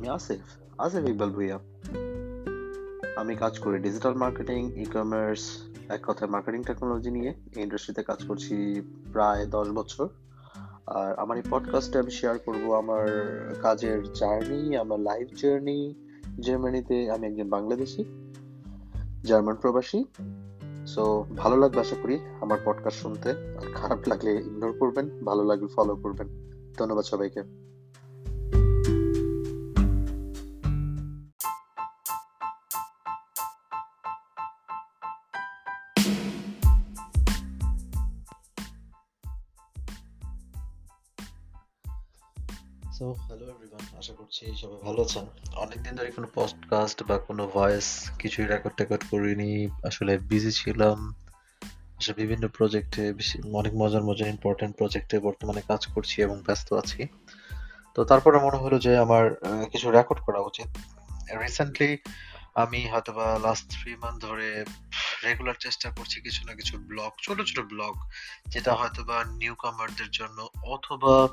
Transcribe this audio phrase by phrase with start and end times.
[0.00, 0.40] আমি আসিফ।
[0.80, 1.58] আসিফ ইকবাল ভুইয়া।
[3.16, 8.24] আমি কাজ করি ডিজিটাল মার্কেটিং ই কমার্স এক কথায় মার্কেটিং টেকনোলজি নিয়ে। এই ইন্ডাস্ট্রিতে কাজ
[8.24, 8.80] করছি
[9.12, 10.08] প্রায় দশ বছর।
[10.86, 13.08] আর আমার এই পডকাস্টে আমি শেয়ার করব আমার
[13.62, 15.94] কাজের জার্নি আমার লাইফ জার্নি
[16.40, 18.04] জার্মানিতে আমি একজন বাংলাদেশি
[19.22, 20.04] জার্মান প্রবাসী।
[20.86, 25.66] সো ভালো লাগবে আশা করি আমার পডকাস্ট শুনতে। আর খারাপ লাগলে ইগনোর করবেন, ভালো লাগলে
[25.66, 26.28] ফলো করবেন।
[26.78, 27.42] ধন্যবাদ সবাইকে।
[43.00, 48.10] সো হ্যালো এভরিওয়ান আশা করছি সবাই ভালো আছেন। অনেকদিন ধরে কোনো পডকাস্ট বা কোনো ভয়েস
[48.18, 51.14] কিছুই রেকর্ড টেকর্ড করিনি, আসলে বিজি ছিলাম।
[51.96, 53.14] আসলে বিভিন্ন প্রজেক্টে
[53.52, 57.06] অনেক মজার মজার ইম্পর্টেন্ট প্রজেক্টে বর্তমানে কাজ করছি এবং ব্যস্ত আছি।
[57.94, 59.24] তো তারপরে মনে হলো যে আমার
[59.72, 60.68] কিছু রেকর্ড করা উচিত।
[61.42, 61.98] রিসেন্টলি
[62.54, 64.64] আমি হয়তোবা লাস্ট থ্রি মান্থ ধরে
[65.24, 67.92] রেগুলার চেষ্টা করছি কিছু না কিছু ব্লগ ছোট ছোট ব্লগ
[68.48, 71.28] যেটা হয়তোবা নিউ কামারদের জন্য অথবা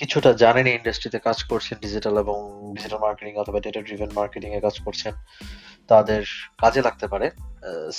[0.00, 2.38] কিছুটা জানেন ইন্ডাস্ট্রিতে কাজ করছেন ডিজিটাল এবং
[2.76, 5.12] ডিজিটাল মার্কেটিং অথবা ডেটা ড্রিভেন মার্কেটিং এ কাজ করছেন,
[5.90, 6.22] তাদের
[6.62, 7.26] কাজে লাগতে পারে।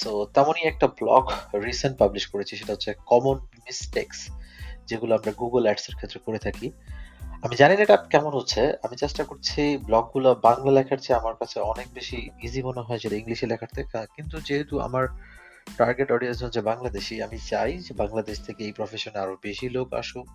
[0.00, 1.24] সো তেমনই একটা ব্লগ
[1.66, 4.18] রিসেন্ট পাবলিশ করেছি, সেটা হচ্ছে কমন মিস্টেক্স
[4.88, 6.66] যেগুলো আমরা গুগল অ্যাডস এর ক্ষেত্রে করে থাকি।
[7.44, 11.56] আমি জানি না এটা কেমন হচ্ছে, আমি চেষ্টা করছি ব্লগগুলো বাংলা লেখার চেয়ে আমার কাছে
[11.72, 15.04] অনেক বেশি ইজি মনে হয় যেটা ইংলিশে লেখার থেকে। কিন্তু যেহেতু আমার
[15.78, 20.28] টার্গেট অডিয়েন্স হচ্ছে বাংলাদেশি, আমি চাই যে বাংলাদেশ থেকে এই প্রফেশনে আরও বেশি লোক আসুক।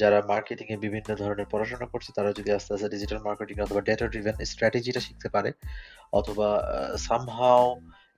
[0.00, 4.06] যারা মার্কেটিং এ বিভিন্ন ধরনের পড়াশোনা করছে, তারা যদি আস্তে আস্তে ডিজিটাল মার্কেটিং অথবা ডেটা
[4.12, 5.50] ড্রিভেন স্ট্র্যাটেজিটা শিখতে পারে,
[6.18, 6.48] অথবা
[7.06, 7.66] সামহাও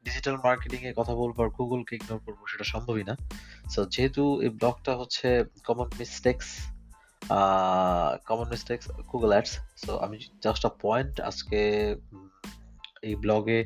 [0.07, 3.15] ডিজিটাল মার্কেটিং এ কথা বলব আর গুগলকে ইগনোর করব, সেটা সম্ভবই না।
[3.73, 5.29] সো যেহেতু এই ব্লগটা হচ্ছে
[5.67, 6.49] common mistakes
[8.29, 9.53] common mistakes Google ads
[9.85, 11.61] so আমি জাস্ট আ পয়েন্ট আজকে
[13.09, 13.61] এই ব্লগে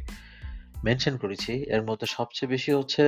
[0.86, 3.02] মেনশন করেছি। এর মধ্যে সবচেয়ে বেশি হচ্ছে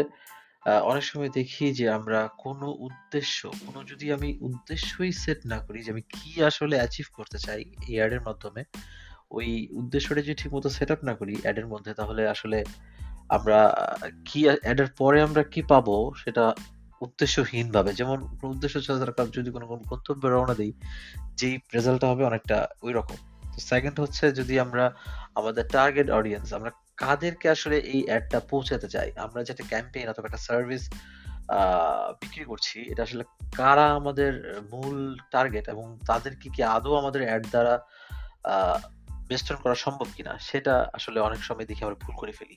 [0.91, 5.91] অনেক সময় দেখি যে আমরা কোনো উদ্দেশ্য, কোনো যদি আমি উদ্দেশ্যই সেট না করি যে
[5.95, 8.63] আমি কি আসলে অ্যাচিভ করতে চাই এই অ্যাডের মাধ্যমে,
[9.37, 9.49] ওই
[9.81, 12.59] উদ্দেশ্যটা যদি ঠিকমতো সেট আপ না করি অ্যাডের মধ্যে, তাহলে আসলে
[13.29, 13.59] আমরা
[14.25, 16.45] কি অ্যাডের পরে আমরা কি পাবো সেটা
[17.01, 20.73] উদ্দেশ্যহীন ভাবে যেমন কোনো উদ্দেশ্য ছাড়া দরকার যদি কোনো কোনো গন্তব্যে রওনা দিই,
[21.39, 23.19] যেই রেজাল্টটা হবে অনেকটা ওই রকম
[23.55, 24.85] তো সেকেন্ড হচ্ছে যদি আমরা,
[25.39, 26.71] আমাদের টার্গেট অডিয়েন্স আমরা
[27.03, 29.09] কাদেরকে আসলে এই অ্যাডটা পৌঁছাতে চাই?
[29.25, 30.83] আমরা যেটা ক্যাম্পেইন অথবা একটা সার্ভিস
[32.23, 33.25] বিক্রি করছি, এটা আসলে
[33.59, 34.33] কারা আমাদের
[34.73, 34.97] মূল
[35.33, 37.75] টার্গেট এবং তাদের কি আদৌ আমাদের অ্যাড দ্বারা
[39.29, 42.57] বেস্টন করা সম্ভব কিনা, সেটা আসলে অনেক সময় দেখে আমরা ভুল করে ফেলি।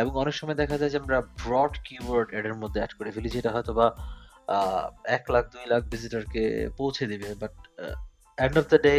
[0.00, 3.50] এবং অনেক সময় দেখা যায় যে আমরা ব্রড কিওয়ার্ড এর মধ্যে অ্যাড করে ফেলি, যেটা
[3.54, 3.86] হয়তো বা
[5.16, 6.42] এক লাখ, দুই লাখ ভিজিটরকে
[6.78, 7.54] পৌঁছে দিবে but
[8.44, 8.94] end of the day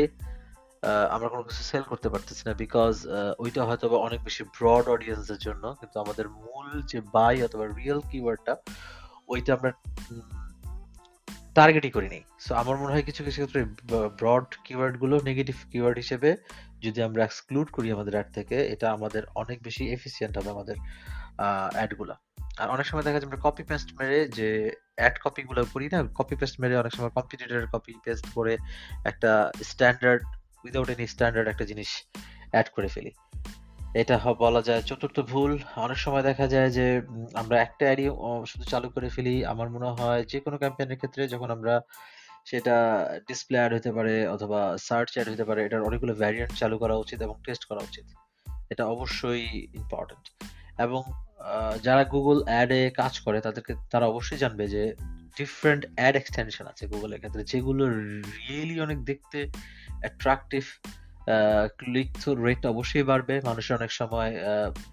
[1.16, 2.94] আমরা কোনো কিছু সেল করতে পারতেছি না বিকজ
[3.44, 8.00] ওইটা হয়তো বা অনেক বেশি ব্রড অডিয়েন্সের জন্য, কিন্তু আমাদের মূল যে বাই অথবা রিয়েল
[8.12, 8.54] কিওয়ার্ডটা
[9.32, 9.70] ওইটা আমরা
[11.56, 13.62] টার্গেটই করি নেই সো আমার মনে হয় কিছু কিছু ক্ষেত্রে
[14.20, 16.30] ব্রড কিওয়ার্ডগুলো নেগেটিভ কিওয়ার্ড হিসেবে
[16.84, 20.78] যদি আমরা এক্সক্লুড করি আমাদের অ্যাড থেকে, এটা আমাদের অনেক বেশি এফিসিয়েন্ট হবে আমাদের
[21.78, 22.16] অ্যাডগুলা
[22.62, 24.50] আর অনেক সময় দেখা যায় আমরা কপি পেস্ট মেরে যে
[24.98, 28.54] অ্যাড কপি গুলো করি না কপি পেস্ট মেরে অনেক সময় কম্পিটিটরের কপি পেস্ট করে
[29.06, 29.32] একটা
[29.64, 30.22] স্ট্যান্ডার্ড
[30.66, 31.90] উইদাউট এনি স্ট্যান্ডার্ড একটা জিনিস
[32.52, 33.12] অ্যাড করে ফেলি।
[33.96, 37.02] এটা বলা যায় চতুর্থ ভুল। অনেক সময় দেখা যায় যে
[37.34, 38.10] আমরা একটা অ্যাডই
[38.48, 41.82] শুধু চালু করে ফেলি। আমার মনে হয় যে কোনো ক্যাম্পেইনের ক্ষেত্রে যখন আমরা
[42.46, 42.76] সেটা
[43.28, 47.22] ডিসপ্লে অ্যাড হতে পারে অথবা সার্চ অ্যাড হতে পারে, এটার অনেকগুলো ভ্যারিয়েন্ট চালু করা উচিত
[47.22, 48.06] এবং টেস্ট করা উচিত।
[48.70, 50.26] এটা অবশ্যই ইম্পর্টেন্ট
[50.80, 51.02] এবং
[51.84, 54.84] যারা গুগল অ্যাডে কাজ করে, তাদেরকে, তারা অবশ্যই জানবে যে
[55.38, 59.40] ডিফারেন্ট অ্যাড এক্সটেনশন আছে গুগলের ক্ষেত্রে, যেগুলো রিয়েলি অনেক দেখতে
[60.04, 60.64] অ্যাট্রাকটিভ
[61.80, 64.32] ক্লিক থ্রু রেট অবশ্যই বাড়বে। মানুষের অনেক সময়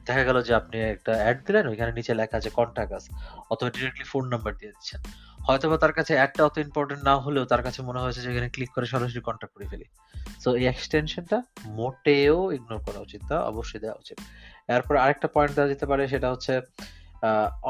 [0.07, 3.05] দেখা গেল যে আপনি একটা অ্যাড দিলেন, ওইখানে নিচে লেখা আছে কন্ট্যাক্ট আস
[3.53, 5.01] অথবা ডিরেক্টলি ফোন নাম্বার দিয়ে দিচ্ছেন।
[5.47, 8.49] হয়তো বা তার কাছে অ্যাডটা অত ইম্পর্টেন্ট না হলেও তার কাছে মনে হয়েছে যে এখানে
[8.55, 9.87] ক্লিক করে সরাসরি কন্ট্যাক্ট করে ফেলি।
[10.43, 11.39] সো এই এক্সটেনশনটা
[11.79, 14.19] মোটেও ইগনোর করা উচিত তা অবশ্যই দেওয়া উচিত।
[14.77, 16.55] এরপর আরেকটা পয়েন্ট দেওয়া যেতে পারে, সেটা হচ্ছে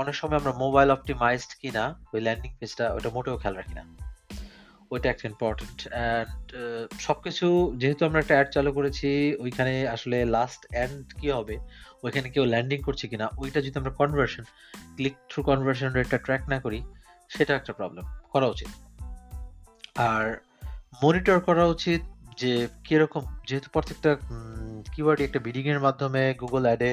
[0.00, 3.82] অনেক সময় আমরা মোবাইল অপটিমাইজড কিনা, ওই ল্যান্ডিং পেজটা ওটা মোটেও খেয়াল রাখি না।
[4.92, 6.44] ওইটা একটা ইম্পর্টেন্ট অ্যান্ড
[7.06, 7.46] সবকিছু
[7.80, 9.08] যেহেতু আমরা একটা অ্যাড চালু করেছি,
[9.44, 11.56] ওইখানে আসলে লাস্ট অ্যান্ড কি হবে?
[12.04, 13.26] ওইখানে কেউ ল্যান্ডিং করছে কিনা?
[13.42, 14.44] ওইটা যদি আমরা কনভার্সন
[14.96, 16.80] ক্লিক থ্রু কনভার্সন রেটটা ট্র্যাক না করি,
[17.34, 18.70] সেটা একটা প্রবলেম করা উচিত।
[20.10, 20.24] আর
[21.02, 22.00] মনিটর করা উচিত
[22.40, 22.52] যে
[22.86, 24.10] কীরকম, যেহেতু প্রত্যেকটা
[24.94, 26.90] কিওয়ার্ড একটা বিডিং এর মাধ্যমে গুগল অ্যাডে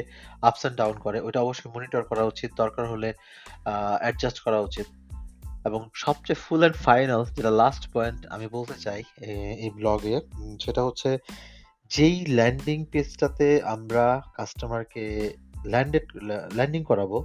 [0.48, 3.10] আপস অ্যান্ড ডাউন করে, ওইটা অবশ্যই মনিটর করা উচিত। দরকার হলে
[4.01, 4.88] অ্যাডজাস্ট করা উচিত।
[5.68, 9.01] এবং সবচেয়ে ফুল অ্যান্ড ফাইনাল যেটা লাস্ট পয়েন্ট আমি বলতে চাই
[9.63, 10.15] এই ব্লগে
[10.63, 11.10] সেটা হচ্ছে
[11.92, 14.04] যেই ল্যান্ডিং পেজটাতে আমরা
[14.38, 15.04] কাস্টমারকে
[15.65, 16.06] ল্যান্ডেড
[16.57, 17.18] ল্যান্ডিং করাবো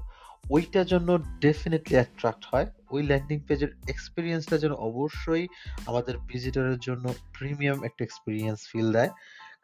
[0.51, 1.09] ওইটা জন্য
[1.45, 5.45] ডেফিনেটলি অ্যাট্রাক্ট হয়। ওই ল্যান্ডিং পেজের এক্সপিরিয়েন্সটা যেন অবশ্যই
[5.87, 7.05] আমাদের ভিজিটরের জন্য
[7.37, 9.11] প্রিমিয়াম একটা এক্সপিরিয়েন্স ফিল দেয়।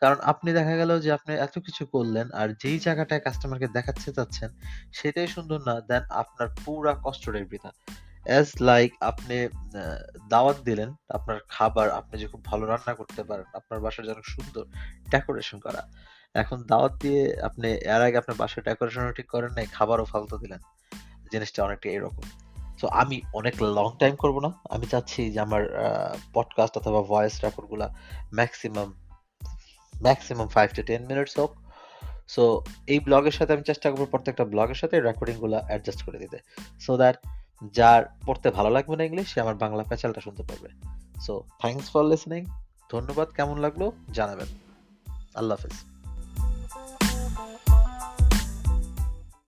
[0.00, 4.50] কারণ আপনি দেখা গেল যে আপনি এত কিছু করলেন আর যেই জায়গাটায় কাস্টমারকে দেখাচ্ছে চাচ্ছেন
[4.93, 7.71] সেটাই সুন্দর না দেন আপনার পুরা কষ্টটাই বৃথা।
[8.25, 9.49] অ্যাজ লাইক আপনি
[10.29, 14.65] দাওয়াত দিলেন, আপনার খাবার, আপনি যে খুব ভালো রান্না করতে পারেন, আপনার বাসার যেন সুন্দর
[15.11, 15.88] ডেকোরেশন করা।
[16.35, 20.59] এখন দাওয়াত দিয়ে আপনি, এর আগে আপনার বাসার ডেকোরেশনও ঠিক করেন নাই, খাবারও ফালতু দিলেন।
[21.32, 22.21] জিনিসটা অনেকটা এরকম।
[22.81, 25.62] তো আমি অনেক লং টাইম করব না। আমি চাচ্ছি যে আমার
[26.35, 27.94] পডকাস্ট অথবা voice রেকর্ডগুলা
[28.35, 28.93] maximum
[30.03, 31.55] maximum five to ten minutes হোক।
[32.29, 36.38] সো এই ব্লগের সাথে আমি চেষ্টা করব প্রত্যেকটা ব্লগের সাথে রেকর্ডিংগুলো অ্যাডজাস্ট করে দিতে।
[36.81, 37.17] সো দ্যাট
[37.73, 40.69] যার পড়তে ভালো লাগবে না ইংলিশ সে আমার বাংলা প্যাচালটা শুনতে পারবে।
[41.21, 42.45] সো থ্যাংকস ফর লিসনিং
[42.93, 44.47] ধন্যবাদ, কেমন লাগল জানাবেন।
[45.35, 45.94] আল্লাহ হাফিজ।